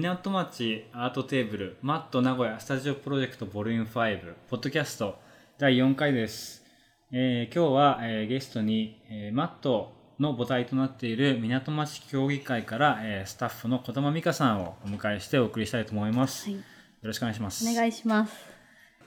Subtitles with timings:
[0.00, 5.20] 港町アートテーブルマット名古屋スタジオプロジェクトボリューム5ポッドキャスト
[5.56, 6.64] 第4回です、
[7.12, 16.58] えー今日は、えーゲストに、えーマットの母体となっている港町協議会から、えースタッフの児玉美香さんをお迎えしてお送りしたいと思います、はい。
[16.58, 16.62] よ
[17.04, 17.64] ろしくお願いします。
[17.64, 18.34] お願いします。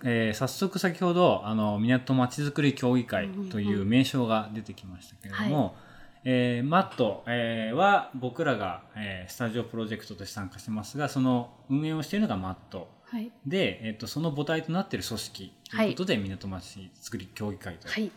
[0.05, 5.75] えー早速先ほどあの港まちづくり協議会という名称が出てきましたけれども、
[6.29, 13.31] えーマット、えーは僕らが、えースタジオプロジェクトとして参加してますがその運営をしているのがマットはい。
[13.45, 18.11] で、えー、とその母体となっている組織ということで、港まちづくり協議会とはい。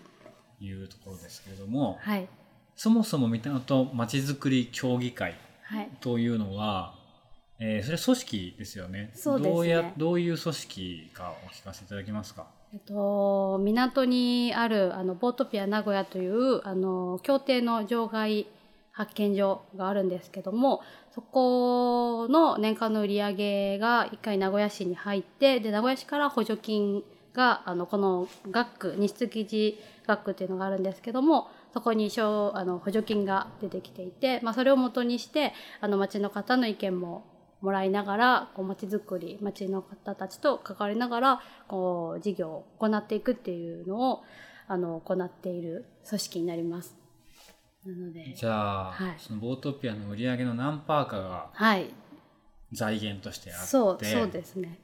[0.61, 2.29] いうところですけれども、はい。
[2.75, 5.89] そもそも港まちづくり協議会はい。
[6.01, 6.95] というのは、
[7.61, 12.49] えーそれは組織ですよねそうねどうやどういう組織かお聞かせいただけますか？
[12.73, 18.47] えっと、港にあるあのボートピア名古屋というあの協定の場外
[18.93, 32.21] 発見所があるんですけどもそこの年間の売り上げが1回名古屋市に入ってで名古屋市から補助金があのこの学区日出記事学区っていうのがあるんですけどもそこにあ
[32.65, 37.25] の補助金が出てきていて、まあ、それをもとにしてあの町の方の意見も
[37.61, 44.23] もらいながらこう町づくり町の方たちと関わりながらこう事業を行っていくっていうのを
[44.67, 46.97] あの行っている組織になります。
[47.85, 49.15] なのでじゃあ、はい。
[49.19, 51.91] そのボートピアの売り上げの何パーかがはい。
[52.73, 53.67] 財源としてあって。
[53.67, 54.79] そうそうですね。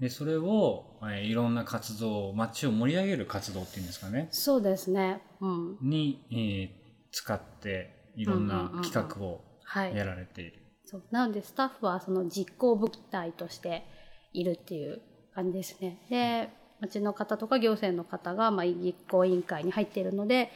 [0.00, 4.28] でそれを、えーいろんな活動街を盛り上げる活動っていうんですかね。
[4.32, 5.20] そうですね。
[5.40, 5.78] うん。
[5.80, 6.82] に、えー
[7.12, 8.82] 使っていろんなうんうんうんうん。
[8.82, 9.94] 企画をはい。
[9.94, 10.61] やられている、
[10.92, 13.86] そうなのでスタッフはその実行部隊として
[14.34, 15.00] いるっていう
[15.34, 15.98] 感じですね。
[16.10, 20.50] で町の方とか行政の方が、まあ、実行委員会に入っているので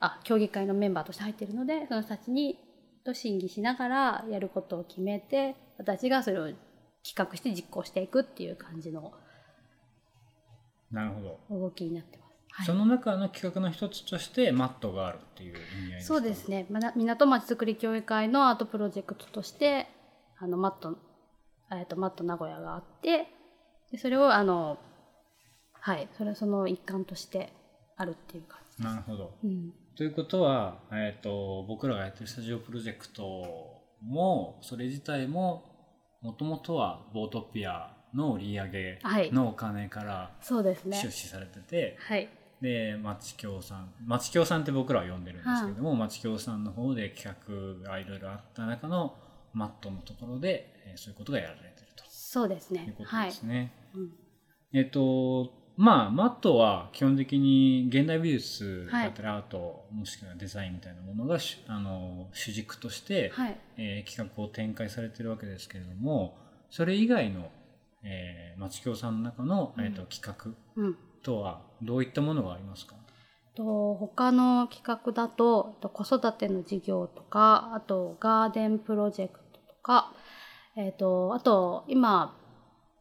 [0.00, 2.58] あ協議会のメンバーとして入っているのでその人たちに
[3.04, 6.44] と審議しながらやることを決めて私がそれを
[7.04, 9.12] 企画して実行していくっていう感じの
[10.90, 12.21] なるほど、動きになってます。
[12.54, 16.14] はいその中の企画の一つとしてマットがあるっていう意味合いですか？
[16.14, 16.66] そうですね。
[16.70, 19.88] まな港町づくり協議会のアートプロジェクトとして、
[20.38, 20.98] あの、マット、
[21.72, 23.26] えっと、マット名古屋があって、
[23.90, 24.78] でそれを、あの、
[25.72, 27.52] はい、それその一環として
[27.96, 28.84] あるっていう感じ。
[28.84, 29.72] なるほどうん。
[29.96, 35.64] ということは、えー、と僕らがやってるスタジオプロジェクトもそれ自体も
[36.22, 41.10] もともとはボートピアの売り上げはいのお金からそうですね出。
[41.10, 42.28] 資されてて、はい。
[42.62, 47.36] で町協さん町協さんって僕らは呼んでるんですけども、町協さんの方で企
[47.84, 49.14] 画がいろいろあった中の
[49.52, 51.72] マットのところで、えーそういうことがやられてる
[52.08, 52.94] そうですというね。
[52.96, 53.26] ことはい。
[53.26, 53.72] ですね。
[53.94, 54.10] うん
[54.72, 63.58] えっとまあマットは基本的に現代美術だったりアート、もしくはデザインみたいなものがしあの主軸として、はい。
[63.76, 66.38] えー企画を展開されてるわけですけれども
[66.70, 67.50] それ以外の、
[68.02, 70.96] えー、町協さんの中の、えー、と企画うん。
[71.22, 72.94] とはどういったものがありますか？
[73.54, 80.12] と他の企画だと子育ての事業とかあとガーデンプロジェクトとか、
[80.76, 82.34] えっとあと今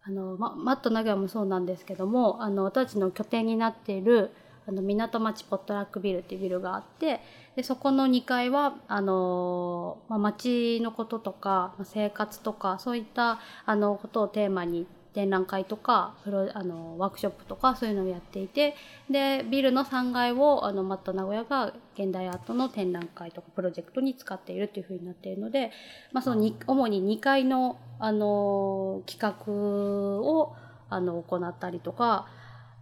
[0.04, 4.32] あの、ま、マット名古屋もそうなんですけどもあの私たちの拠点になっている
[4.68, 7.22] あの港町ポットラックビルっていうビルがあって
[7.56, 18.76] でそこの2階はあの、まあ、町のこととか生活とかそういったあのことをテーマに展覧会とかプロあのワークショップとかそういうのをやっていて
[19.10, 25.72] でビルの3階をあのマット名古屋が現代アートの展覧会とかプロジェクトに使っているというふうになっているので、
[26.14, 30.56] まあ、そのに主に2階のあの企画を
[30.90, 32.28] あの行ったりとか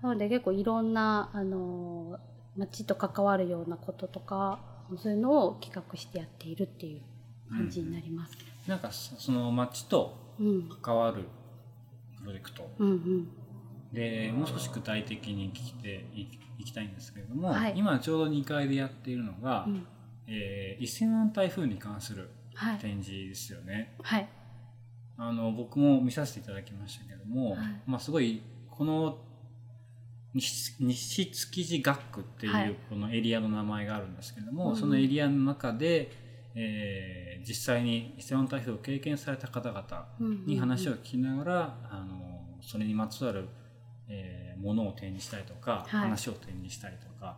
[0.01, 2.19] なので結構いろんなあの
[2.57, 4.59] 街と関わるようなこととか
[4.97, 7.01] そういうのを企画してやっているっていう
[7.49, 8.37] 感じになります。
[8.67, 11.27] なんかそその町とうん、関わるプ
[12.29, 13.27] ロジェクトうん、うん。
[13.93, 16.27] でもう少し具体的に聞いてい
[16.59, 17.73] いきたいんですけれども、はい。
[17.75, 19.87] 今ちょうど2階でやっているのが、うん。
[20.27, 22.77] えー、1000万台風に関するはい。
[22.77, 23.95] 展示ですよね。
[24.01, 24.27] はい。
[25.17, 27.57] あの僕も見させていただきましたけども、はい。
[27.85, 29.17] まあすごいこの
[30.33, 32.71] 西西築地学区っていはい。
[32.71, 34.75] うこのエリアの名前があるんですけども、うん。
[34.75, 36.11] そのエリアの中で、
[36.55, 40.09] えー実際に伊勢湾台風を経験された方々
[40.45, 43.47] に話を聞きながら、あのそれにまつわる、
[44.09, 47.37] えーものを展示したりとか、はい話を展示したりとか、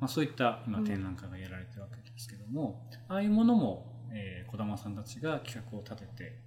[0.00, 6.38] まあ、そういった今展覧会がやられてるわけですけども、ああいうものも、えー、児玉さんたちが企画を立てて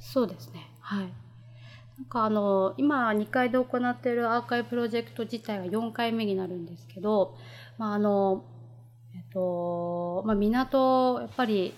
[0.00, 0.70] そうですね。
[0.80, 1.12] はい。
[1.96, 7.36] なんかあの今2階で行っているアーカイブプロジェクト自体が4回目になるんですけど、
[7.78, 8.44] まああの
[9.34, 11.74] とまあ港やっぱり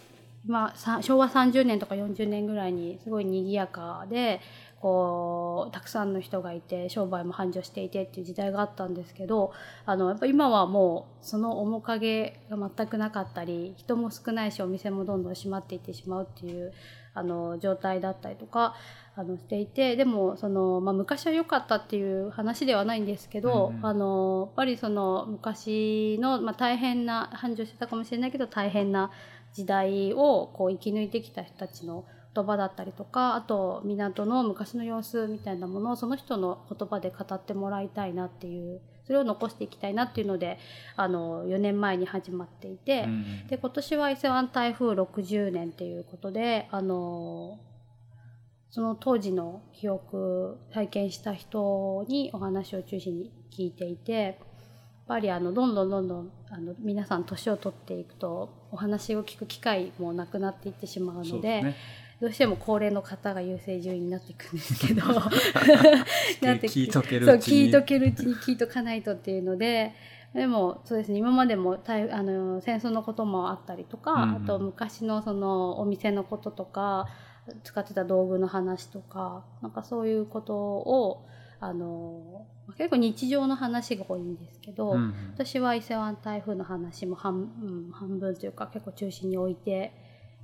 [0.47, 4.41] まあ昭和30年とか40年ぐらいにすごい賑やかで
[4.87, 9.53] こうたくさんの人がいて商売も繁盛していてっていう時代があったんですけど
[9.85, 16.73] あのやっぱ今はもうその面影が全くなかったり人も少ないしお店もどんどん閉まっていってしまうっていう
[17.15, 18.77] あの状態だったりとか
[19.17, 23.87] あのしていてでもその、まあ、昔は良かったっていう話ではないんですけど、うんうん。
[23.87, 29.11] あのやっぱりその昔の、まあ、大変な繁盛してたかもしれないけど大変な
[29.53, 32.05] 時代をこう生き抜いてきた人たちの
[32.37, 40.59] 言葉だったりとかあと港の昔の様子みたいなものをその人の言葉で語ってもらいたいなっていうそれを残していきたいなっていうので
[40.97, 43.05] あの4年前に始まっていて。
[43.05, 47.59] うんで今年は伊勢湾台風60年っていうことであの
[48.71, 54.35] その当時の記憶体験した人にお話を中心に聞いていてやっ
[55.07, 61.77] ぱりあのどんどんどんどんあの皆さん年を取っていくとお話を聞く機会もなくなっていってしまうのでね
[62.21, 65.03] どうしても高齢の方が優勢順位になっていくんですけど。
[65.13, 67.65] なって聞いとけるそううちに。
[67.67, 69.93] 聞いとけるうちに聞いとかないとっていうので
[70.33, 74.45] でもそうですね今までも台あの戦争のこともあったりとか、うんうん。
[74.45, 77.07] あと昔のそのお店のこととか
[77.65, 81.27] 使ってた道具の話とかなんかそういうことを
[81.61, 82.47] あの
[82.77, 85.15] 結構日常の話が多いんですけど、うん。
[85.35, 89.93] 私は伊勢湾台風の話も半,、うん、半分というか結構中心に置いて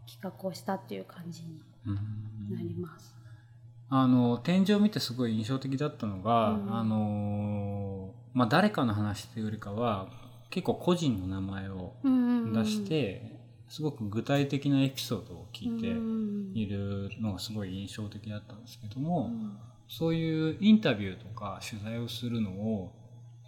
[0.07, 3.15] 企画をしたっていう感じにうんなります。
[3.89, 10.09] あの展示を見てすごい印象的だったのが、うんあのまあ誰かの話というよりかは
[10.51, 12.53] 結構個人の名前をうんうんうん。
[12.53, 19.57] 出して、すごく具体的なエピソードを聞いてうんいるのがすごい印象的だったんですけども、うん。
[19.89, 22.93] そういうインタビューとか取材をするのを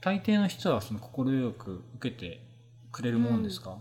[0.03, 2.47] 大抵の人はその快く受けて
[2.93, 3.79] くれるもんですか、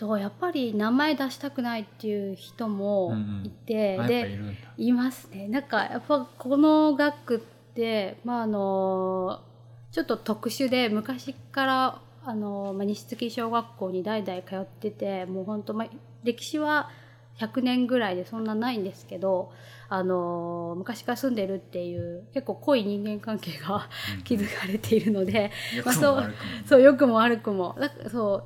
[0.00, 3.14] とやっぱり名前出したくないっていう人も
[3.44, 4.54] いて、あやっぱいでるんだ。
[4.78, 5.46] いますね。
[5.46, 7.38] なんかやっぱこの学区っ
[7.74, 9.40] てまああの
[9.92, 15.88] ちょっと特殊で昔からあの、まあ、西月小学校に代々通っててもう本当まあ
[16.24, 16.88] 歴史は
[17.38, 19.52] 100年ぐらいでそんなないんですけど
[19.90, 23.88] あの昔から住んでるっていう結構濃い人間関係が
[24.24, 27.76] 築かれているので、よくまあそうそう良くも悪くも。
[28.10, 28.44] そう、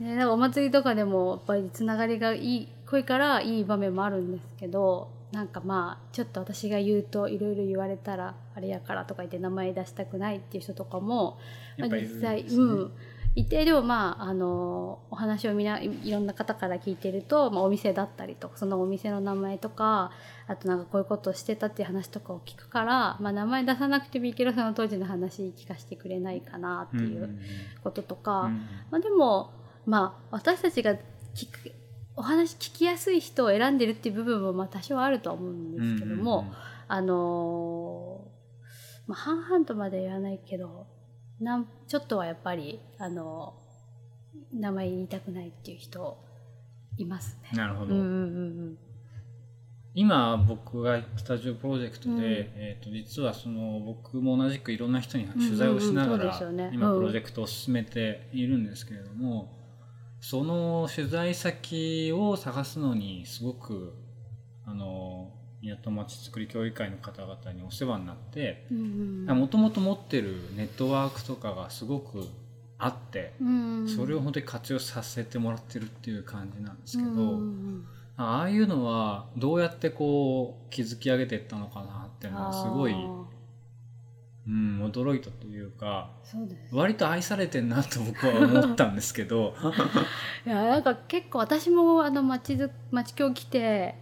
[0.00, 11.38] ね、なんかお祭りとかでもやっぱりつながりがいい濃いからいい場面もあるんですけどなんかまあちょっと私が言うといろいろ言われたらあれやからとか言って名前出したくないっていう人とかも、
[11.78, 12.92] まあ、実際ねうん。
[13.36, 20.10] いてでもまああのお話をみないいろんな方から聞いてると、まあ、お店だったりとかそのお店の名前とか
[20.48, 27.40] あとなんかこういうことをしてたっていう話とかを聞くから、まあ、名前出さなくてもいいけどその当時の話聞かせてくれないかなっていううん
[27.84, 28.66] こととか、うん。
[28.90, 29.52] まあ、でも、
[29.86, 30.94] まあ、私たちが
[31.34, 31.72] 聞く
[32.16, 36.56] お話聞きやすい人を選んでるっていう部分もまあ多少あるとは思うんですけども、うんうんうん。
[36.88, 40.86] あのーまあ、半々とまでは言わないけど
[41.40, 43.70] なんちょっとはやっぱり、あのー
[44.52, 46.18] 名前言いたくないっていう人
[46.96, 47.56] いますね。
[47.56, 48.10] なるほど、うんうんう
[48.72, 48.78] ん
[49.92, 52.20] 今僕がスタジオプロジェクトで、うん。
[52.20, 56.40] えー、と実はその僕も同じくいろんな人に取材をしながら
[56.72, 56.98] 今うん。
[57.00, 59.50] プロジェクトを進めているんですけれども、
[60.20, 63.94] その取材先を探すのにすごく
[64.66, 72.26] あの港町づくり協議会の方々にお世話になってもともと持ってるネットワークとかがすごく
[72.78, 77.10] あってうんそれを本当に活用させてもらってるっていう感じなんですけど。
[77.10, 77.86] うんうん
[78.22, 82.94] ああいうのはどうやってこう築き上げていったのかなっていうのはすごい、
[84.46, 86.74] うん、驚いたというかそうです。
[86.74, 89.54] 割と愛されてんなと僕は思ったんですけど。
[90.46, 93.96] いやなんか結構私もあの町ず町協来て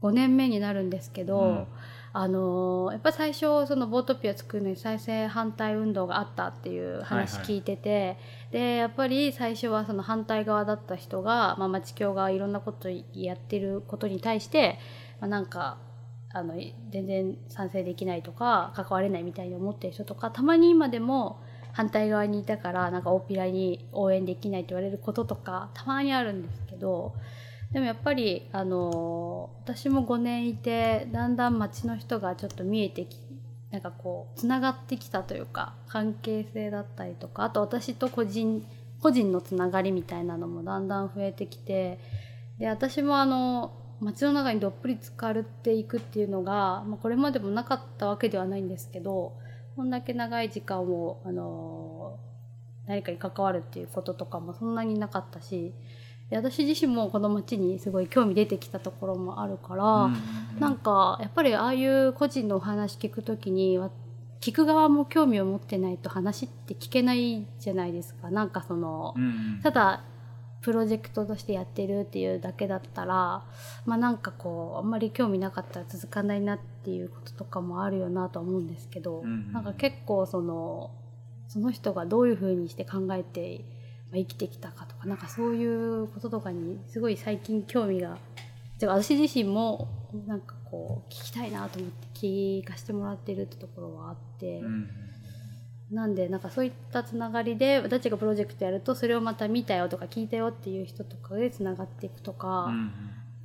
[0.00, 1.66] 5年目になるんですけど、うん。
[2.14, 7.54] あのやっぱ最初そのボートピア作るのに再生反対運動があったっていう話はいはい。
[7.56, 8.18] 聞いてて、
[8.50, 14.78] でやっぱり最初はその反対側だった人が、まあ、町協がいろんなことやってることに対して、
[15.20, 15.78] まあ、なんか
[16.34, 16.54] あの
[16.90, 21.40] 全然賛成できないとか関われないみたいに思ってる人とかたまに今でも
[21.72, 27.14] 反対側にいたからなんか大っぴらに応援できないって言われることとかたまにあるんですけど
[27.72, 33.16] でもやっぱりあの私も5年いてだんだん町の人がちょっと見えてき
[33.70, 38.66] なんかこうつながってきたというか関係性だったりとかあと私と個人
[39.00, 41.98] 個人のつながりみたいなのもだんだん増えてきて
[42.58, 43.72] で私もあの
[44.02, 49.32] 街の中にどっぷり浸かるっていくっていうのが、まあ、これまでもなかったわけではないんですけど
[49.76, 52.18] こんだけ長い時間をあの
[52.86, 55.72] 何かに関わるっていうこととかもそんなになかったし
[56.30, 60.16] で私自身もこの街にすごい興味出てきたところもあるから、うん
[60.58, 63.90] なんかやっぱりああいう個人のお話聞くときにわ
[64.42, 68.30] 聞く側も興味を持ってないと話って聞けないじゃないですか。
[68.30, 69.60] なんかその、うんうん。
[69.62, 70.02] ただ
[70.62, 73.44] プロジェクトとしてやってるっていうだけだったら
[73.84, 80.90] まあなんかこうあんまり興味なかったら続かないなっていうこととかもあるよなとは思うんですけど、うんうんなんか結構その
[81.48, 83.64] その人がどういうふうにして考えて、
[84.10, 88.16] まあ、生きてきたかとかなんかそういうこととかにすごい最近興味が
[88.80, 89.88] 私自身も
[90.26, 94.60] なんかこう聞きたいなと思って聞かせてもらってるってところはあって。
[94.60, 95.01] うん
[95.92, 102.92] なんでなんかそういったつながりで私たちがプロジェクトやるとそれをまた見たよとか聞いたよっていう人とかでつながっていくとか、うん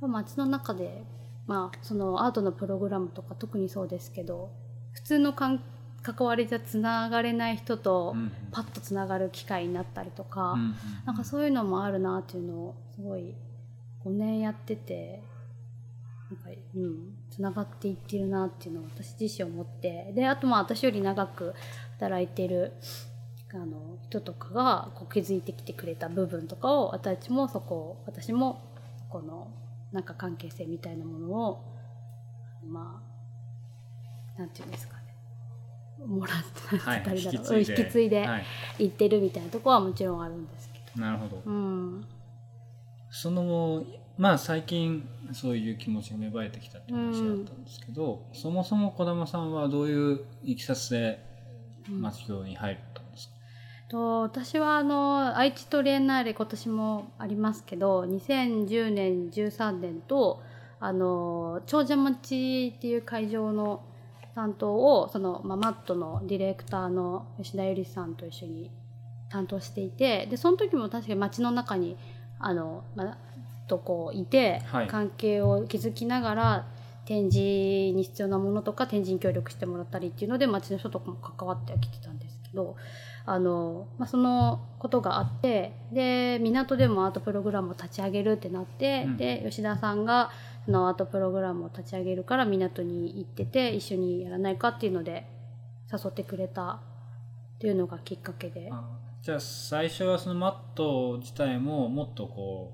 [0.00, 1.02] まあ街の中で、
[1.48, 4.52] まあ、そのアートのプログラムとか特にそうですけど
[4.92, 5.60] 普通の関
[6.02, 10.74] 関わりじゃつながれない人とうんパッとつながる機会になったりとか、うん
[11.04, 13.34] なんかそういうのもあるなっていうのをすごい
[14.04, 15.22] 5年やってて
[16.30, 21.54] なんかうんつながっていってるなっていうのを私自身思ってであとまあ私より長く
[21.98, 22.72] 働いてる
[23.52, 28.60] あの人とかがこう気づいてきてくれた部分とかを私たちもそこを私も
[29.08, 29.48] この
[29.90, 31.64] なんか関係性みたいなものを
[32.68, 33.02] ま
[34.36, 35.02] あなんていうんですかね。
[36.06, 37.80] もらってたらいいんだろう引き継いで。
[37.80, 38.44] 引き継いではい。
[38.78, 41.00] 行ってるみたいなところはもちろんあるんですけど。
[41.00, 41.42] なるほど。
[41.44, 42.06] うん。
[43.10, 43.82] その
[44.18, 51.24] まあ最近そういう気持ちが芽生えてきたって話だったんですけど、そもそも児玉さんはどういういきさつで
[51.90, 52.00] うん。
[52.02, 53.34] 町協に入ったんですか、
[53.88, 60.42] と私はあの愛知トリエンナーレ今年もありますけど2010年13年と
[60.80, 63.82] あの長者町っていう会場の
[64.34, 68.70] 担当をその、まあ、マットのディレクターの吉田由里さんと一緒に
[69.30, 71.96] 担当していてでその時も確かに街の中に
[72.38, 73.18] あの、まあ、
[73.68, 74.86] とこういて、はい。
[74.86, 76.66] 関係を築きながら
[77.08, 77.38] 展示
[77.96, 82.76] に必要なものとか展示に協力してもらったりっていうので街の人とかも関わってはきてたんですけど
[83.24, 90.30] あの、まあ、そのことがあってで港でもアートプログラムを立ち上げるってなって、うんで吉田さんが
[90.66, 95.26] そのアートプログラムを立ち上げるから港に行ってて一緒にやらないかっていうので
[95.90, 96.78] 誘ってくれたっ
[97.58, 98.68] ていうのがきっかけで。
[98.70, 98.84] あ
[99.22, 102.72] じゃあ最初はそのマット自体ももっとこ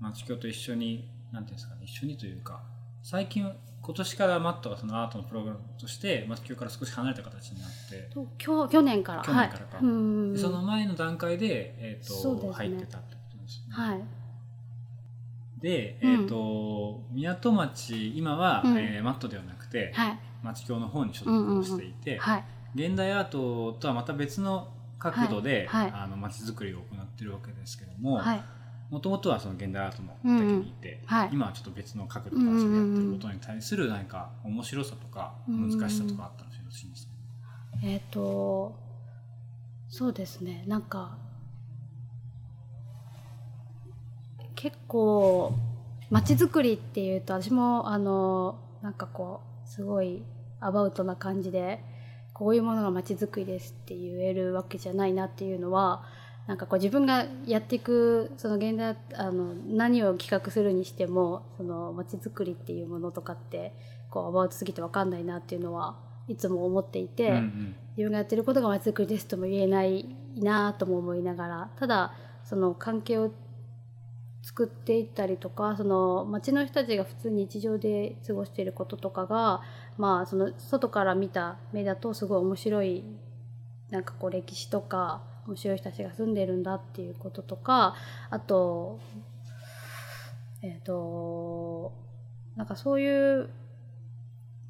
[0.00, 2.62] う町協と一緒になんていうんですかね一緒にというか
[3.02, 3.50] 最近
[3.82, 9.22] 今年からマットがそのアートのプログラムとして町協から少し離れた形になってと去去年から。
[9.22, 9.76] 去年からか。
[9.76, 12.52] はい、その前の段階で、えーとね。
[12.52, 13.74] 入ってたってことですね。
[13.74, 14.00] はい。
[15.60, 16.26] で、えうん。
[16.26, 18.78] ーと港町今は、うん。
[18.78, 20.18] えーマットではなくて、はい。
[20.42, 22.44] 町協の方に所属をしていて、はい。
[22.74, 25.90] 現代アートとはまた別の角度で、はい。
[25.90, 26.02] はい。
[26.02, 28.42] あの街づくりを行っているわけですけどもはい
[28.90, 31.30] もともとはその現代アートの畑にいて、うんうんはい。
[31.32, 37.12] 今はちょっと別の角度からそれやってることに対する何か面白さとか難しさとかあったらよろしいんですか、
[37.84, 38.74] えっ、と
[39.88, 40.64] そうですね。
[40.66, 41.18] なんか
[44.56, 45.54] 結構
[46.10, 50.22] 街づくりっていうと私もあのなんかこうすごい
[50.60, 51.82] アバウトな感じで
[52.34, 56.04] こういうものが街づくりですって言えるわけじゃないなっていうのは
[56.50, 63.72] なんかこう自分がやっていくその現代あの何を企画するにしてもその街づくりっていうものとかって
[64.10, 67.76] こうアバウトすぎて分かんないなっていうのはいつも思っていて、うんうん。
[67.96, 73.30] 自分がやってることが街づくりですとも言えないなとも思いながらただその関係を
[74.42, 79.60] 作っていったりとかその街の人たちが普通に日常で過ごしていることとかが
[79.98, 83.04] まあその外から見た目だとすごい面白い
[83.90, 87.94] なんかこう歴史とか面白い人たちが住んでるんだっていうこととか
[88.30, 88.98] あと
[90.62, 91.92] えっ、と
[92.56, 93.50] なんかそういう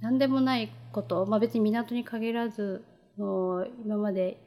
[0.00, 2.84] 何でもないこと、まあ、別に港に限らず
[3.16, 4.40] もう今まで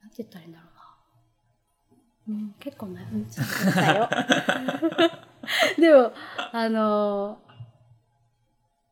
[0.00, 0.64] なんて言ったらいいんだろ
[2.28, 4.08] うな、うん、結構な、うん、ちょっと待ってくださいよ。
[5.78, 6.12] でも
[6.52, 7.38] あの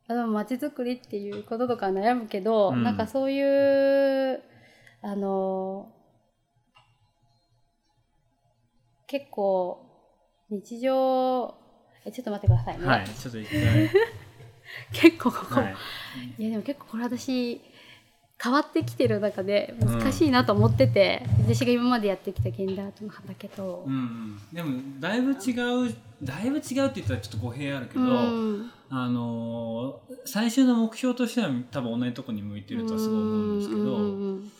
[0.07, 4.41] あの街づくりっていうこととか悩むけど、うんなんかそういう
[5.01, 5.89] あの
[9.11, 9.85] 結構
[10.49, 11.53] 日常
[12.05, 13.89] えちょっと待ってくださいね、はいちょっと一回、
[14.93, 15.63] 結構ここ、は
[16.39, 17.59] い、いやでも結構これ私
[18.41, 23.83] 変わってきてる中で難しいなと思ってて、私が今までやってきた現代アートの畑と。
[23.85, 28.71] うんうん、でもだいぶ違うだいぶ違うって言ったらちょっと語弊あるけど、うん。
[28.89, 34.51] あのー最終の目標としては多分同じとこに向いてるとはすごい思うんですけど、うんうんうん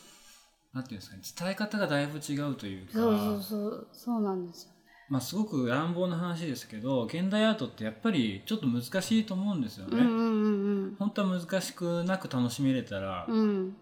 [0.72, 4.72] なんていうんですかね伝え方がだいぶ違うというかそうそうそうそうなんですよね。
[5.08, 9.98] まあ、すごく乱暴な話ですけど現代アートってやっぱりちょっと難しいと思うんですよね。
[9.98, 13.26] うんうんうん本当は難しくなく楽しめれたら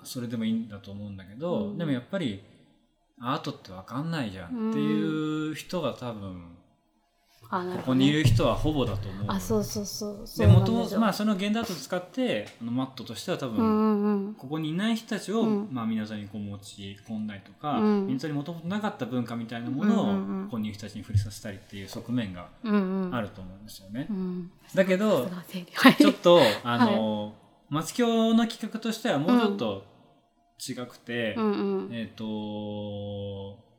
[0.05, 1.79] それでもいいんだと思うんだけど、うん。
[1.79, 2.43] でもやっぱり
[3.21, 6.57] アートって分かんないじゃんっていう人が多分
[7.53, 9.25] あここにいる人はほぼだと思う。
[9.27, 10.21] あそうそうそう。
[10.25, 14.35] そでもともうですよとまあその現代アートを使ってあのマットとしては多分、うんうんうん。
[14.35, 15.69] ここにいない人たちを、うん。
[15.73, 18.07] まあ、皆さんにこう持ち込んだりとか、うん。
[18.07, 20.45] 皆さんにもともとなかった文化みたいなものを、うんうんうん。
[20.45, 23.15] ここにいる人たちに触れさせたりっていう側面がうんうん。
[23.15, 24.07] あると思うんですよね。
[24.09, 24.51] うん。
[24.73, 25.29] だけど
[25.75, 25.97] はい。
[25.97, 27.35] ちょっとあの、
[27.69, 29.85] 町京の企画としてはもうちょっと
[30.61, 31.89] 違くて、うんうん。
[31.93, 33.70] えっ、と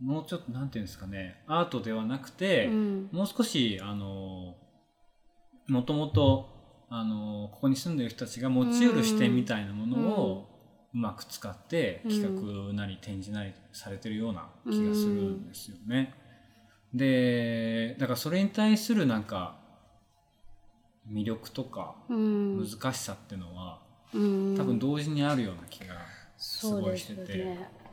[0.00, 3.08] もうちょっとなんていうんですかねアートではなくて、うん。
[3.12, 4.54] もう少しあの
[5.68, 6.48] もともと
[6.88, 10.46] あのここに住んでる人たちが持ち得る視点みたいなものを
[10.94, 16.14] うまく使ってうん企画なり展示なりされてるような気がするんですよね。
[16.94, 19.56] でだからそれに対するなんか
[21.10, 22.58] 魅力とかうん。
[22.58, 23.80] 難しさっていうのは
[24.12, 24.54] うん。
[24.56, 25.94] 多分同時にあるような気が
[26.36, 27.85] すごいしてて。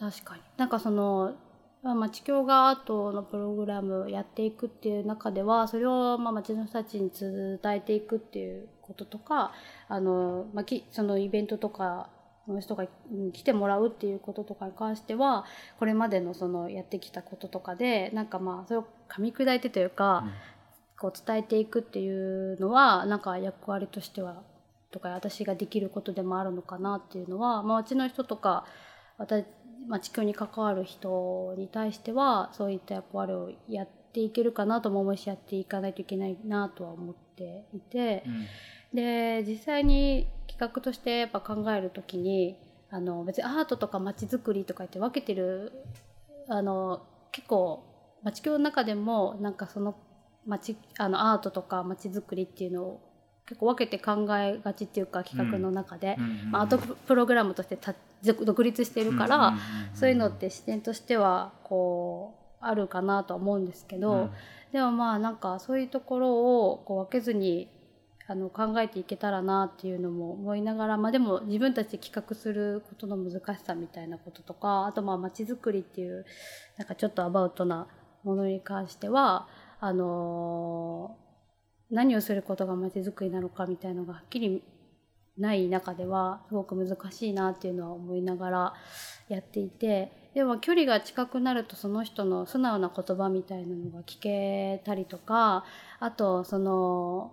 [0.00, 0.42] ね確かに。
[0.56, 1.34] なんかその
[1.82, 9.52] まあ町協がアートのプログラムやっていくっていう中ではそれをまあ町の人たちに伝えていくっていうこととか
[9.88, 12.08] あの、まあ、きそのイベントとか
[12.48, 15.44] の人がうん来てもらうっていうこととかに関しては
[15.78, 20.24] これまでのそのやってきたこととかでなんかまあそれを噛み砕いてというか、
[20.98, 24.42] こう伝えていくっていうのはなんか役割としては
[24.90, 28.64] とか私ができることでもあるのかなっていうのは、まあ、町の人とか
[29.18, 29.44] 私、
[29.86, 38.46] まあ、地球に関わる人に対してはそういった役割をやっていけるかなとも思うしやっていかないといけないなとは思っていてうん。
[38.94, 42.56] で実際に企画としてやっぱ考えるときに
[42.90, 45.72] あの別にアートとか街づくりとか言って分けてる
[46.48, 47.82] あの結構
[48.22, 49.96] 町協の中でもなんかその
[50.46, 53.00] 町あのアートとか街づくりっていうのを
[53.46, 56.16] 結構分けて考えがちっていうか企画の中で、
[56.50, 57.94] まあ、アートプログラムとしてた
[58.32, 59.54] 独立してるから、
[59.94, 64.30] そういうのって視点としてはこうあるかなとは思うんですけど、うん。
[64.72, 67.68] でもまあなんかそういうところをこう分けずに
[68.26, 76.24] あの考えていけたらなっていうのも思いながら、まあ、でも自分たちで企画することの難しさみたいなこととかあとまあ街づくりっていう
[76.78, 77.86] なんかちょっとアバウトな
[78.24, 79.46] ものに関しては
[79.78, 81.24] あのー
[81.90, 84.62] 何をすることが街づくりなのかみたいのがはっきり
[85.38, 88.74] ない中ではすごく難しいなっていうのは思いながら
[89.28, 95.64] やっていてでも距離が近くなるとその人の素直な言葉みたいなのが聞けたりとか
[96.00, 97.32] あとその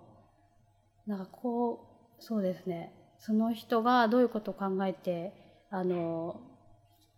[1.07, 1.87] なんかこ
[2.19, 2.93] うそうですね。
[3.17, 5.33] その人がどういうことを考えて
[5.69, 6.41] あの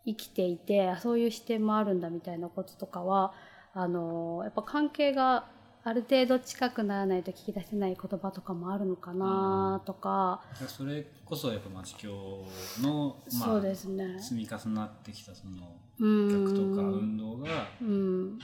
[0.06, 3.34] 生きていてそういう視点もあるんだみたいなこととかは
[3.74, 5.48] あのやっぱ関係が
[5.86, 12.46] ある程度近くならないと聞き出せない言葉とかもあるのかなとか、それこそやっぱ町協
[12.82, 14.18] の、まあ、そうですね。
[14.20, 16.30] 積み重なってきたそのうん。
[16.30, 18.40] 企画とか運動がうん。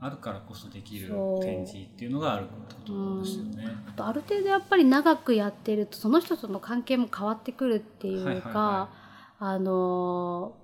[0.00, 1.08] あるからこそできる
[1.40, 3.64] 展示っていうのがあるってことですよね。
[3.88, 8.90] あとある程度やっぱり長くやってるとその人との関係も変わってくるっていうか、
[9.38, 10.62] あのー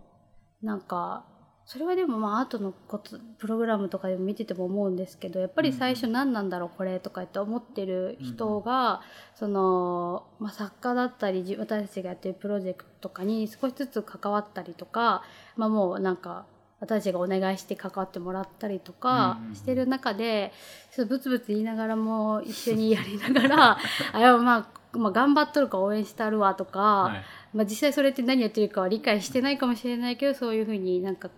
[0.60, 1.24] なんか
[1.68, 9.02] それはでもまあアートのことプログラムとかでも見てても思うんですけどやっぱり最初何なんだろうこれとかって思ってる人が、
[9.34, 15.22] その、まあ、作家だったりじ私たちがやってるプロジェクトとかに少しずつ関わったりとか、
[15.56, 16.46] まあ、もうなんか
[16.80, 20.54] 私たちがお願いして関わってもらったりとかしてる中で、
[20.96, 23.78] ちょっとブツブツ言いながらも一緒にやりながら
[24.14, 27.22] あやまあ、まあ、頑張っとるから応援してあるわとか、はい。
[27.52, 31.28] まあ、実際それって何やってるかは理解してないかもしれないけどそういうふうになんか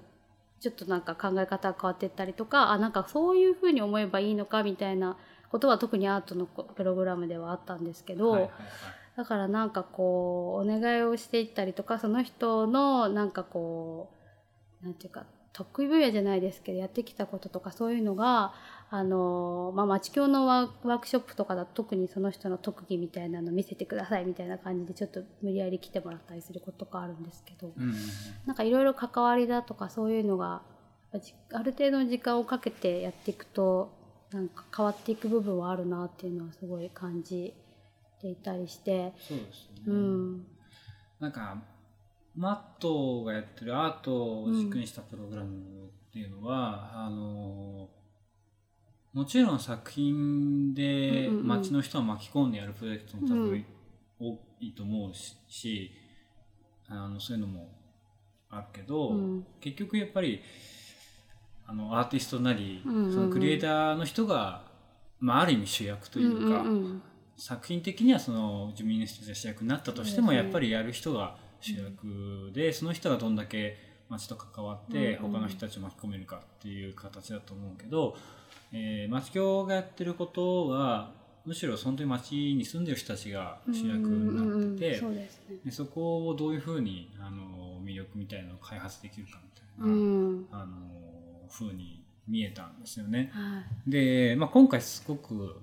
[0.61, 5.16] ちょっとなんか考え方が変わっていったりとかあなんかそういうふうに思えばいいのかみたいな
[5.51, 8.51] ことは特にアートのプログラムではあったんですけど、はいはい。
[9.16, 14.11] だからなんかこうお願いをしていったりとかその人のなんかこ
[14.83, 18.55] うなんていうか得意分野じゃないですけどやってきたこととかそういうのが
[18.92, 27.96] あの、まあ、町協のワーワークショップとかだと特にその人の特技みたいなの見せてくださいみたいな感じでちょっと無理やり来てもらったりすることとかあるんですけど、うんうんうん
[28.46, 30.62] なんかいろいろ関わりだとかそういうのが
[31.53, 33.92] ある程度の時間をかけてやっていくと
[34.33, 37.55] なんか変わっていく部分はあるなっていうのはすごい感じ
[38.20, 39.83] ていたりして、そうですね。
[39.87, 40.46] うん、
[41.20, 41.62] なんか
[42.37, 47.88] マットがやってるアートを軸にしたプログラムっていうのは、あの
[49.12, 53.51] もちろん作品で街の人を巻き込んでやるプロジェクトも多うん。
[53.51, 53.64] 分
[54.20, 55.90] 多いと思うしし
[56.88, 57.68] あのそういうのも
[58.51, 59.46] あるけど、うん。
[59.61, 60.40] 結局やっぱり
[61.66, 64.64] あのアーティストなり、そのクリエイターの人が、
[65.20, 66.64] まあ、ある意味主役というか、
[67.37, 73.77] 作品的にはその住民の人たちが主役になったとしても、やっぱりやる人が主役で、その人がどんだけ
[74.09, 78.16] 町と関わって、他の人たちを巻き込めるかっていう形だと思うけど、
[78.72, 81.12] えー、町協がやってることは
[81.44, 85.26] むしろ本当に町に住んでる人たちが主役になってて、うんうんうん
[85.70, 90.46] そこをどういうふうにあの魅力みたいなのを開発できるかみたいな、うん。
[90.52, 90.76] あの
[91.50, 93.30] ふうに見えたんですよね。
[93.33, 93.90] はい。
[93.90, 95.56] で、まあ、今回すごく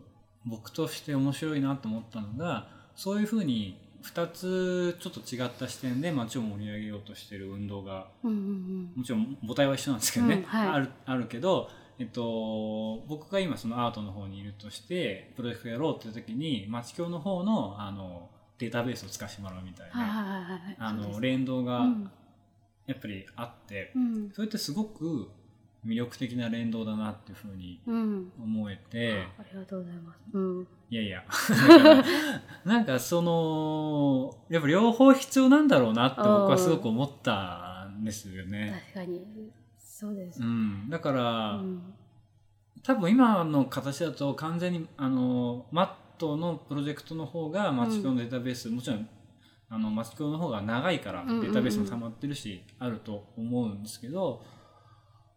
[0.45, 18.29] 僕として面白いなと思ったのがそういうふうに2つちょっと違った視点で街を盛り上げようとしてる運動がうんうんもちろん母体は一緒なんですけどね、うんはいあるあるけど、えっと、僕が今そのアートの方にいるとしてプロジェクトやろうっていう時に町協の方のあの
[18.60, 20.60] データベースを使わせてもらうみたいな。
[20.79, 22.12] あの連動がうん
[22.88, 24.31] やっぱりあって、うん。
[24.33, 25.29] それってすごく
[25.86, 28.31] 魅力的な連動だなっていうふうにうん。
[28.41, 29.27] 思えて。
[29.38, 30.19] ありがとうございます。
[30.33, 30.67] うん。
[30.89, 31.23] いやいや。
[32.63, 38.81] なんかその、やっぱ両方必要なんだろうなって僕はすごく思ったんですよね。
[38.93, 39.51] 確かに。
[39.99, 40.45] そうですう。
[40.45, 40.89] ん。
[40.91, 41.81] だから、うん。
[42.83, 45.83] 多分今の形だと完全に、あの、マ
[46.15, 49.10] ットのプロジェクトの方がマチコのデータベース、もちろん、
[49.69, 54.43] あの、マチコの方が長いからうんうんうんデータベースも溜まってるし、あると思うんですけど、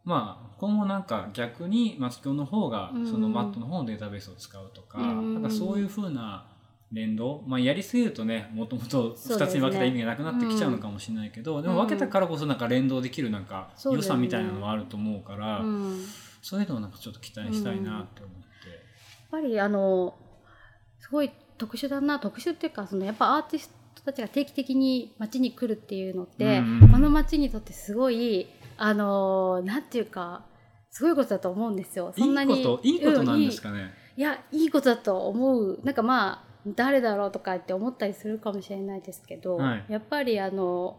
[0.05, 6.50] まあ、今後なんか逆にマチコの方がうんうんそのマットの方のデータベースを使うとか、うんうんうんなんかそういうふうな
[6.92, 16.05] 連動、まあ、やりすぎるとねもともと2つに分けた意味がなくなってきちゃうのかもしれないけどで,、も分けたからこそなんか連動できるなんかそうですね良さみたいなのはあると思うからうん。
[16.42, 18.68] そういうのをなんかちょっと期待したいなって思って。
[18.68, 20.14] やっぱりあの
[20.98, 30.44] すごい特殊だな特殊っていうかそのやっぱアーティストたちが定期的に街に来るっていうのって、うんうんこの街にとってすごいあのなんていうか
[30.90, 32.12] すごいことだと思うんですよ。
[32.16, 33.92] そんないにいこといいことなんですうかね。
[34.16, 39.85] いいやいいことだと思うなんかまあ誰だろうとかって思ったりするかもしれないですけど、はい。
[39.88, 40.99] やっぱりあの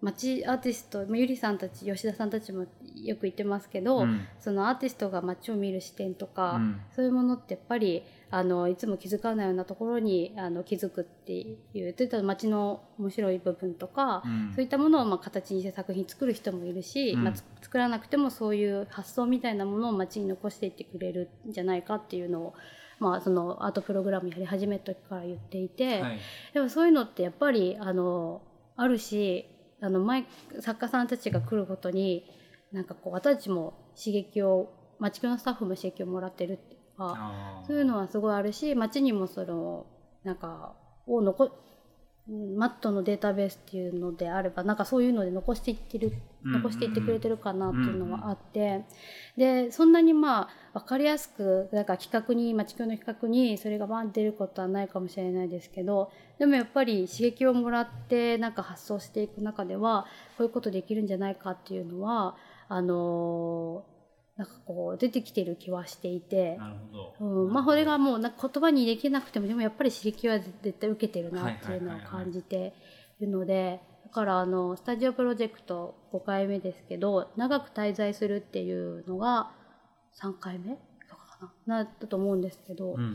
[0.00, 4.26] 街アーティストまあゆりさんたち吉田さんたちもよく言ってますけど、うん。
[4.40, 6.80] そのアーティストが街を見る視点とか、うん。
[6.94, 14.52] そういうものってやっぱりあのいつも気づかないようなところにあの気づくっていうそういった街の面白い部分とか、うん。
[14.54, 17.24] そういったものをまあ形にして作品作る人もいるし、うん。
[17.24, 22.54] まあ、つ作らなくてもそういう発想みたいなものを街に残していってくれるんじゃないかっていうのを、
[23.02, 26.18] まあ、そのアートプログラムやり始めた時から言っていて、はい。
[26.54, 28.42] でもそういうのってやっぱりあの
[28.76, 29.46] あるし
[29.80, 30.24] あの前
[30.60, 32.24] 作家さんたちが来ることに
[32.70, 39.86] なんかこう私たちも刺激を町区のスタッフも刺激をもらってるっていうかそういうのはすごいあるし町にもその
[40.22, 40.74] なんか
[41.06, 41.50] を残うん
[42.28, 46.12] マットのデータベースっていうのであればなんかそういうので残していってる
[46.44, 46.52] うん。
[46.52, 48.84] 残していってくれてるかなっていうのはあって、
[49.36, 60.06] でそんなにまあ分かりやすくなんか企画に町協の企画にそれがバン出ることはないかもしれないですけどでもやっぱり刺激をもらってなんか発想していく中では
[60.36, 62.34] こういうことできるんじゃないかっていうのは
[62.68, 63.91] あのー
[64.36, 66.56] なんかこう出てきてる気はしていて。
[66.56, 67.44] なるほど。
[67.44, 72.72] うん、まあこれがもうなんか言葉にできなくてもでもやっぱり刺激は絶対受けてるなっていうのを感じて
[73.20, 79.50] いるのでだからあのスタジオプロジェクト5回目ですけど長く滞在するっていうのが
[80.20, 80.76] 3回目
[81.08, 83.12] とかかななったと思うんですけど、やっうんうんう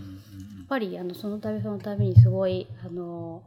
[0.64, 3.42] んぱりあのその度その度にすごいあの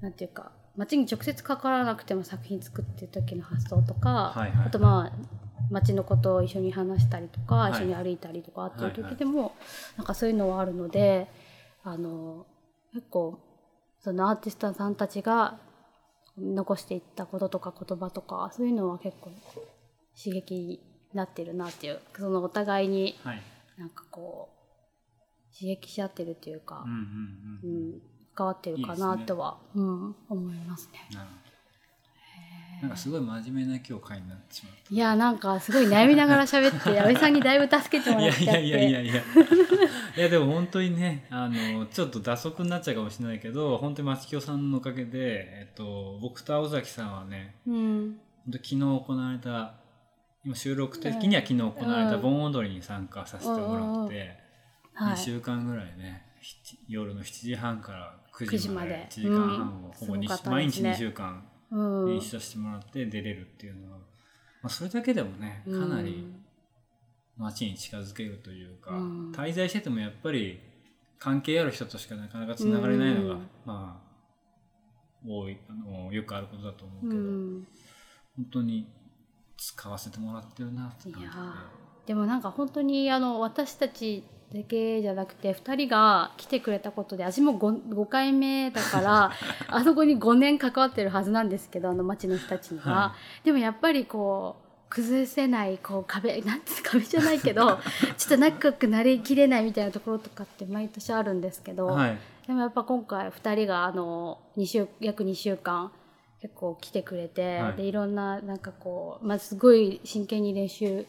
[0.00, 9.52] なんていうか街に直接関わらなくても作品作ってる時の発想とか、はいはいあとまあ街のことを一緒に話したりとか、はい一緒に歩いたりとかっていうはいはい時でも、
[9.96, 11.28] なんかそういうのはあるので
[11.84, 12.46] あの
[12.92, 13.38] 結構
[14.00, 15.58] そのアーティストさんたちが
[16.38, 19.30] 残していったこととか言葉とかそういうのは結構
[20.16, 20.80] 刺激に
[21.14, 23.42] なってるなっていうそのお互いにはい。
[23.78, 24.48] なんかこ
[25.52, 26.98] う刺激し合ってるっていうかうん、うん
[27.62, 27.88] ううん。
[27.96, 28.00] ん、
[28.34, 31.00] 関わってるかいいですねなとはうん、思いますね。
[32.82, 34.94] なんかすごい真面目な今日会になってしまう。
[34.94, 38.44] いやなんかすごい悩みながら喋って 矢部さんにだいぶ助けてもらっちゃって。
[38.46, 39.22] やいやいやいやい
[40.16, 40.28] や。
[40.28, 48.18] でも本当にねあのちょっと打足になっちゃうかもしれないけど本当に松清さんのおかげで、えっと、僕と青崎さんはねうん。
[48.44, 49.74] 本当昨日行われた
[50.44, 52.22] 今収録的には昨日行われたうん。
[52.22, 54.38] 盆踊りに参加させてもらって、
[54.92, 55.14] はい。
[55.14, 59.36] 2週間ぐらいね7夜の7時半から9 9時まで時まで。
[59.36, 60.90] 1時間半をほぼにうんすごかった毎日ですね。
[60.90, 62.06] 2週間うん。
[62.14, 64.04] 練習させてもらって出れるっていうのは、ま
[64.64, 66.32] あ、それだけでもねかなり
[67.36, 69.32] 街に近づけるというか、うん。
[69.32, 70.60] 滞在しててもやっぱり
[71.18, 73.48] 関係ある人としかなかなかつながれないのが、うん。
[73.64, 74.06] まあ
[75.28, 77.66] 多いあのよくあることだと思ううけど、ん
[78.36, 78.86] 本当に
[79.58, 81.34] 使わせてもらってるなって感じで
[82.08, 82.42] でもなん。
[82.42, 84.22] か本当にあの私たち
[84.54, 89.32] だけじゃなくて2人が来てくれたことで私も 5, 5回目だから
[89.68, 97.78] あそこに5年関わってるはずなんですけどあの町の人たちには、はでもやっぱりこう崩せないこう壁なんて壁じゃないけど
[98.16, 102.18] ちょっと仲良くなりきれないみたいなところとかって毎年あるんですけど、はい。
[102.46, 105.90] でもやっぱ今回2人があの2週約2週間
[106.40, 107.72] 結構来てくれて、はい。
[107.74, 111.04] でいろんななんかこう、まあ、すごい真剣に練習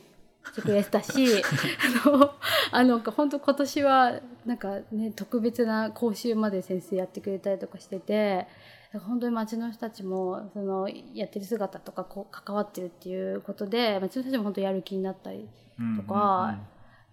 [0.52, 1.42] してくれてたし
[2.04, 2.32] あの
[2.72, 8.48] あの本当今年はなんかね特別な講習まで先生やってくれたりとかしてて
[8.94, 15.48] 本当に町の人たちもそのやってる姿とかこう関わってるっていうことで町の人たちも本当やる気になったり
[15.80, 16.58] うんとか、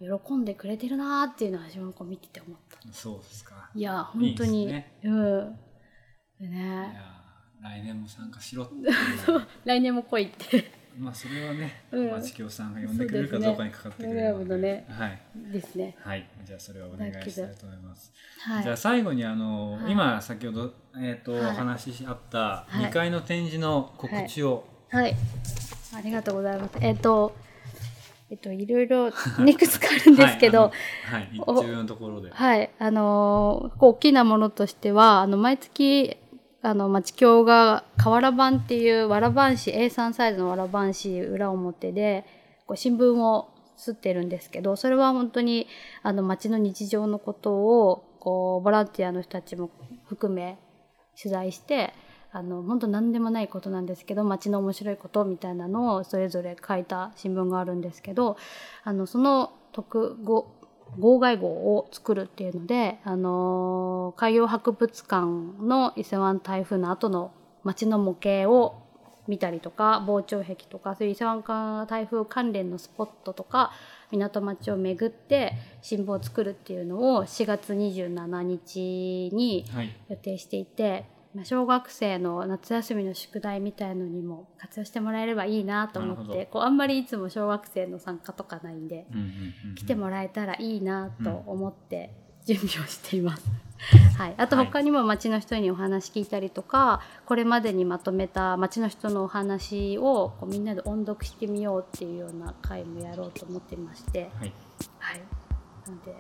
[0.01, 2.79] 喜んでくれてるなーっていうのは私もこう見てて思った。
[2.83, 3.71] うんうんそうですか。
[3.75, 4.63] いや本当に。
[4.63, 4.93] いいね。
[5.03, 5.59] うん。
[6.41, 8.73] でいねや来年も参加しろって。
[9.65, 12.11] 来年も来いってまあそれはね、うん。
[12.13, 15.21] 町京さんが呼んでくれるかどうかにかかってくるそうですねはい、
[15.53, 15.97] ですね。
[16.01, 18.13] はい、じゃあそれはお願いしたいと思います。
[18.41, 18.63] はい。
[18.63, 19.93] じゃあ最後にあの、はい。
[19.93, 21.43] 今先ほど、えーとはい。
[21.43, 22.75] お話ししあったはい。
[22.87, 25.15] 2階の展示の告知を、はい。
[25.97, 26.75] ありがとうございます。
[26.81, 27.35] えっ、と
[28.31, 29.09] えっ、といろいろ
[29.47, 30.73] いくつかあるんですけど
[31.05, 36.17] はい、はい、重要なところで、はい、あのーこう大きなものとしてはあの毎月
[36.65, 42.25] あの町京が瓦版っていうわら版紙 A3 サイズのわら版紙裏表で
[42.67, 45.67] こう新聞を刷ってるんですけどそれは本当に
[46.03, 49.69] あの町の日常のことをこうボランティアの人たちも
[50.07, 50.57] 含め
[51.23, 51.93] 取材して
[52.33, 58.39] あの本当何でもないことなんですけど町の面白いことみたいなのをそれぞれ書いた新聞があるんですけど
[58.85, 60.51] あのその特語
[60.99, 65.27] 号外号を作るっていうので、あのー海洋博物館
[65.63, 67.33] の伊勢湾台風の後の
[67.65, 68.85] 町の模型を
[69.27, 71.43] 見たりとか防潮壁とかそういう伊勢湾
[71.89, 73.73] 台風関連のスポットとか
[74.11, 89.75] 港町を巡って新聞を作るっていうのを4月27日にはい、予定していて、まあ、小学生の夏休みの宿題みたいのにも活用してもらえればいいなと思ってこうあんまりいつも小学生の参加とかないんでうんうんうんうん。
[89.75, 92.11] 来てもらえたらいいなと思って
[92.47, 93.43] 準備をしています。
[94.17, 94.67] はい、あとはい。
[94.67, 104.53] 他にも町の人にお話聞いたりとか、これまでにまとめた町の人のお話をこうみんなで音読してみようっていうような会もやろうと思ってまして、はい、
[104.99, 105.23] はい、
[105.87, 106.15] なので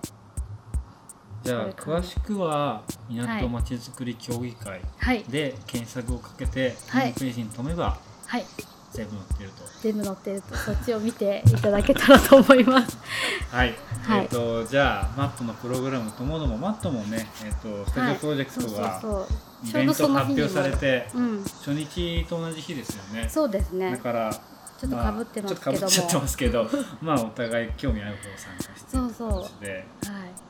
[1.44, 5.22] じゃあ詳しくは港まちづくり協議会はい。
[5.24, 7.08] で検索をかけて、はい。
[7.08, 8.44] ホームページに飛べばはい。
[8.90, 9.64] 全部載ってると。
[9.82, 10.56] 全部載ってると。
[10.56, 12.96] そっちを見ていただけたらと思います。
[13.50, 14.22] はい、はい。
[14.22, 19.26] えっ、とじゃあマットのプログラムともどもマットもねえっ、とスタジオプロジェクトが
[19.68, 23.28] イベント発表されてうん、初日と同じ日ですよね。
[23.28, 23.90] そうですね。
[23.90, 23.98] だ。
[23.98, 25.80] からちょっと被ってますけども。
[25.80, 26.70] まあちょっと被っちゃってますけど
[27.02, 29.30] まあお互い興味ある方参加してそうそう。
[29.30, 29.68] とい。
[30.00, 30.43] 形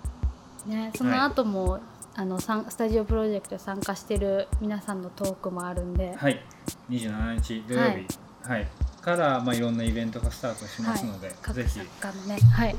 [0.66, 1.80] ね、その後も、
[2.16, 6.40] あのさんスタジオプロジェクトに参加してる皆さんのトークもあるんで、はい。
[6.88, 8.06] 27日土曜日、
[8.42, 8.68] はい。
[9.02, 11.70] から、まあ、いろんなイベントがスタートしますので、各ぜひ。
[11.78, 12.76] 作家のね、はい、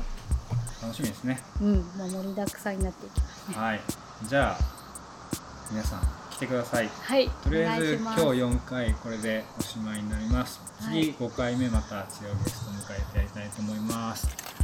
[0.82, 1.40] 楽しみですね。
[1.60, 3.56] うん、もう盛りだくさんになっていきますね。
[3.56, 3.80] はい。
[4.24, 4.58] じゃあ
[5.70, 6.88] 皆さん来てください。
[6.88, 8.64] はい、とりあえず今日お願いします。
[8.64, 10.60] 4回これでおしまいになります。
[10.80, 11.14] 次はい。
[11.14, 12.04] 5回目また違う
[12.44, 14.55] ゲストを迎えてやりたいと思います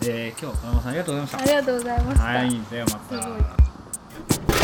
[0.00, 1.38] で今日は金間さんありがとうございました。
[1.38, 2.24] ありがとうございました。
[2.24, 2.92] はいではま
[4.50, 4.55] た